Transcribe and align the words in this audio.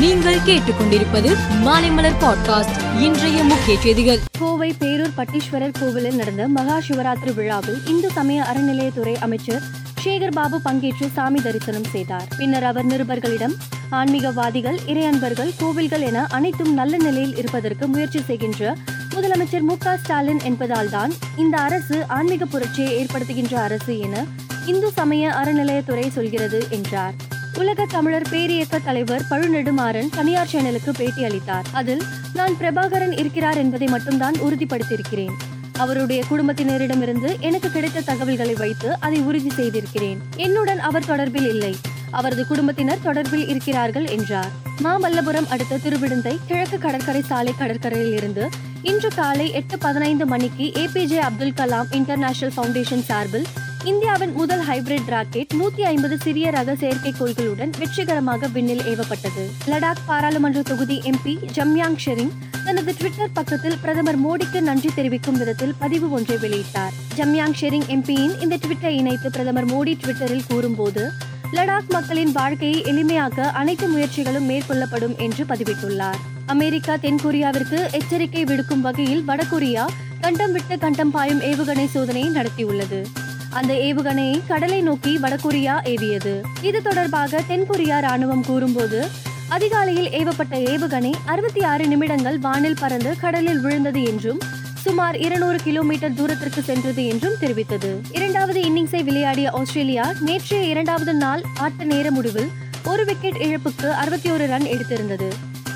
நீங்கள் 0.00 0.38
கேட்டுக்கொண்டிருப்பது 0.46 1.36
மாலைமலர் 1.64 2.14
பாட்காஸ்ட் 2.20 3.00
இன்றைய 3.00 3.44
முக்கிய 3.44 3.80
செய்திகள். 3.80 4.18
கோவை 4.38 4.74
பேரூர் 4.80 5.10
பட்டீஸ்வரர் 5.16 5.74
கோவிலில் 5.80 6.16
நடந்த 6.16 6.48
மகா 6.48 6.78
சிவராத்திரி 6.88 7.34
விழாவில் 7.34 7.86
இந்து 7.86 8.10
சமய 8.10 8.42
அறநிலையத்துறை 8.42 9.14
அமைச்சர் 9.20 9.62
சேகர் 10.04 10.30
பாபு 10.30 10.60
பங்கேற்று 10.64 11.12
சாமி 11.12 11.40
தரிசனம் 11.40 11.84
செய்தார். 11.84 12.28
பின்னர் 12.36 12.64
அவர் 12.64 12.86
நிருபர்களிடம் 12.86 13.54
ஆன்மீகவாதிகள் 13.90 14.78
இறையன்பர்கள் 14.86 15.52
கோவில்கள் 15.58 16.00
என 16.00 16.26
அனைத்தும் 16.28 16.74
நல்ல 16.74 16.96
நிலையில் 16.96 17.36
இருப்பதற்கு 17.36 17.86
முயற்சி 17.86 18.22
செய்கின்ற 18.22 18.76
முதலமைச்சர் 19.14 19.60
மு 19.60 19.76
ஸ்டாலின் 20.02 20.40
என்பதால்தான் 20.44 21.10
இந்த 21.36 21.56
அரசு 21.56 22.04
ஆன்மீக 22.06 22.44
புரட்சியை 22.44 23.04
ஏற்படுத்துகின்ற 23.04 23.54
அரசு 23.54 23.98
என 23.98 24.24
இந்து 24.64 24.90
சமய 24.92 25.30
அறநிலையத்துறை 25.30 26.08
சொல்கிறது 26.08 26.66
என்றார். 26.70 27.14
உலக 27.56 27.86
தமிழர் 27.86 28.28
பேரியக்க 28.30 28.84
தலைவர் 28.84 29.22
பழுநெடுமாறன் 29.30 30.08
தனியார் 30.14 30.48
சேனலுக்கு 30.52 30.90
பேட்டி 30.96 31.24
அளித்தார். 31.24 31.66
அதில் 31.72 32.02
நான் 32.34 32.54
பிரபாகரன் 32.60 33.18
இருக்கிறார் 33.18 33.56
என்பதை 33.56 33.86
மட்டும்தான் 33.86 34.34
உறுதிப்படுத்தியிருக்கிறேன். 34.34 35.32
அவருடைய 35.72 36.24
குடும்பத்தினரிடமிருந்து 36.30 37.38
எனக்கு 37.40 37.70
கிடைத்த 37.70 38.00
தகவல்களை 38.00 38.54
வைத்து 38.54 39.00
அதை 39.00 39.20
உறுதி 39.20 39.50
செய்திருக்கிறேன். 39.50 40.18
என்னுடன் 40.36 40.78
அவர் 40.78 41.04
தொடர்பில் 41.04 41.48
இல்லை. 41.48 41.76
அவரது 42.10 42.46
குடும்பத்தினர் 42.46 42.98
தொடர்பில் 43.04 43.48
இருக்கிறார்கள் 43.48 44.06
என்றார். 44.06 44.50
மாமல்லபுரம் 44.82 45.48
அடுத்த 45.48 45.76
திருவிடுந்தை 45.76 46.38
கிழக்கு 46.46 46.78
கடற்கரை 46.78 47.22
சாலை 47.22 47.54
கடற்கரையில் 47.58 48.12
இருந்து 48.12 48.48
இன்று 48.82 49.08
காலை 49.14 49.52
எட்டு 49.52 49.78
பதினைந்து 49.78 50.26
மணிக்கு 50.26 50.72
APJ 50.74 51.16
Abdul 51.16 51.52
Kalam 51.56 51.86
international 51.90 52.54
foundation 52.56 53.02
சார்பில் 53.02 53.44
இந்தியாவின் 53.84 54.32
முதல் 54.32 54.60
ஹைபிரிட் 54.60 55.06
ராக்கெட் 55.06 55.52
நூத்தி 55.54 55.80
ஐம்பது 55.80 56.18
சிறிய 56.18 56.50
ரக 56.50 56.72
செயற்கைக்கோள்களுடன் 56.72 57.70
வெற்றிகரமாக 57.78 58.46
விண்ணில் 58.46 58.80
ஏவப்பட்டது. 58.80 59.44
லடாக் 59.66 60.02
பாராளுமன்ற 60.06 60.62
தொகுதி 60.62 61.00
எம்பி 61.04 61.38
ஜம்யாங் 61.54 61.96
ஷெரிங் 62.04 62.30
தனது 62.64 62.94
ட்விட்டர் 62.98 63.30
பக்கத்தில் 63.32 63.78
பிரதமர் 63.82 64.26
மோடிக்கு 64.26 64.60
நன்றி 64.60 64.90
தெரிவிக்கும் 64.94 65.38
விதத்தில் 65.38 65.74
பதிவு 65.78 66.10
ஒன்றை 66.10 66.36
வெளியிட்டார். 66.36 66.90
ஜம்யாங் 67.16 67.54
ஷெரிங் 67.60 67.86
எம்பியின் 67.88 68.40
இந்த 68.40 68.56
ட்விட்டரை 68.56 68.88
இணைத்து 68.88 69.30
பிரதமர் 69.30 69.66
மோடி 69.66 69.94
ட்விட்டரில் 70.04 70.46
கூறும்போது 70.48 71.10
லடாக் 71.52 71.88
மக்களின் 71.88 72.32
வாழ்க்கையை 72.32 72.82
எளிமையாக்க 72.82 73.40
அனைத்து 73.40 73.88
முயற்சிகளும் 73.88 74.48
மேற்கொள்ளப்படும் 74.48 75.16
என்று 75.16 75.44
பதிவிட்டுள்ளார். 75.44 76.16
அமெரிக்கா 76.46 76.94
தென்கொரியாவிற்கு 76.94 77.92
எச்சரிக்கை 77.92 78.44
விடுக்கும் 78.44 78.80
வகையில் 78.80 79.24
வடகொரியா 79.26 79.86
கண்டம் 80.20 80.52
விட்டு 80.52 80.78
கண்டம் 80.78 81.10
பாயும் 81.10 81.40
ஏவுகணை 81.40 81.88
சோதனையை 81.94 82.30
நடத்தியுள்ளது. 82.30 83.02
அந்த 83.50 83.74
ஏவுகணையை 83.74 84.40
கடலை 84.46 84.82
நோக்கி 84.82 85.16
வடகொரியா 85.16 85.74
ஏவியது. 85.84 86.42
இது 86.62 86.82
தொடர்பாக 86.82 87.40
தென்கொரியா 87.48 88.00
ராணுவம் 88.00 88.46
கூறும்போது 88.46 89.06
அதிகாலையில் 89.48 90.08
ஏவப்பட்ட 90.08 90.50
ஏவுகணை 90.50 91.12
அறுபத்தி 91.24 91.62
ஆறு 91.62 91.86
நிமிடங்கள் 91.86 92.38
வானில் 92.38 92.76
பறந்து 92.80 93.14
கடலில் 93.20 93.60
விழுந்தது 93.60 94.04
என்றும் 94.04 94.38
சுமார் 94.74 95.16
இருநூறு 95.16 95.58
கிலோமீட்டர் 95.62 96.14
தூரத்திற்கு 96.14 96.62
சென்றது 96.62 97.06
என்றும் 97.06 97.34
தெரிவித்தது. 97.40 97.96
இரண்டாவது 98.12 98.60
இன்னிங்ஸை 98.60 99.04
விளையாடிய 99.04 99.50
ஆஸ்திரேலியா 99.50 100.12
நேற்றைய 100.20 100.64
இரண்டாவது 100.64 101.14
நாள் 101.14 101.42
ஆட்ட 101.56 101.84
நேர 101.84 102.10
முடிவில் 102.10 102.48
ஒரு 102.84 103.04
விக்கெட் 103.04 103.36
இழப்புக்கு 103.36 103.90
அறுபத்தி 103.90 104.30
ஒரு 104.30 104.46
ரன் 104.46 104.62
எடுத்திருந்தது. 104.62 105.28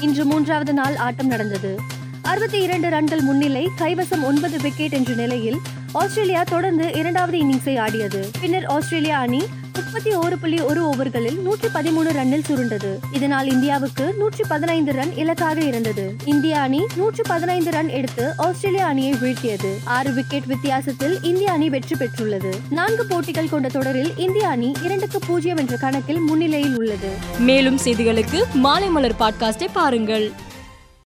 இன்று 0.00 0.24
மூன்றாவது 0.24 0.72
நாள் 0.72 0.96
ஆட்டம் 0.96 1.26
நடந்தது. 1.26 1.78
அறுபத்தி 2.22 2.62
இரண்டு 2.62 2.88
ரன்கள் 2.88 3.20
முன்னிலை 3.20 3.68
கைவசம் 3.78 4.22
ஒன்பது 4.22 4.58
விக்கெட் 4.58 4.92
என்ற 4.92 5.14
நிலையில் 5.14 5.60
ஆஸ்திரேலியா 5.96 6.42
தொடர்ந்து 6.42 6.94
இரண்டாவது 6.94 7.38
இன்னிங்ஸை 7.38 7.78
ஆடியது. 7.78 8.28
பின்னர் 8.40 8.64
ஆஸ்திரேலியா 8.64 9.18
அணி 9.18 9.42
முப்பத்தி 9.72 10.10
ஓரு 10.16 10.36
புள்ளி 10.40 10.60
ஒரு 10.60 10.80
ஓவர்களில் 10.88 11.38
நூற்றி 11.42 11.68
பதிமூணு 11.74 12.10
ரன்னில் 12.18 12.44
சுருண்டது. 12.48 12.90
இதனால் 13.12 13.50
இந்தியாவுக்கு 13.50 14.14
நூற்றி 14.18 14.44
பதினைந்து 14.48 14.92
ரன் 14.92 15.14
இலக்காக 15.14 15.60
இருந்தது. 15.60 16.14
இந்திய 16.24 16.60
அணி 16.60 16.80
நூற்றி 16.96 17.22
பதினைந்து 17.26 17.70
ரன் 17.70 17.88
எடுத்து 17.88 18.32
ஆஸ்திரேலியா 18.36 18.86
அணியை 18.86 19.12
வீழ்த்தியது. 19.12 19.70
ஆறு 19.84 20.12
விக்கெட் 20.12 20.46
வித்தியாசத்தில் 20.46 21.22
இந்திய 21.22 21.52
அணி 21.52 21.68
வெற்றி 21.68 21.96
பெற்றுள்ளது. 21.98 22.52
நான்கு 22.70 23.06
போட்டிகள் 23.06 23.48
கொண்ட 23.48 23.68
தொடரில் 23.68 24.12
இந்திய 24.16 24.48
அணி 24.48 24.72
இரண்டுக்கு 24.82 25.18
பூஜ்ஜியம் 25.18 25.56
என்ற 25.56 25.76
கணக்கில் 25.76 26.18
முன்னிலையில் 26.18 26.76
உள்ளது. 26.76 27.08
மேலும் 27.38 27.78
செய்திகளுக்கு 27.84 28.42
மாலைமலர் 28.64 29.18
பாட்காஸ்டை 29.20 29.68
பாருங்கள். 29.72 30.32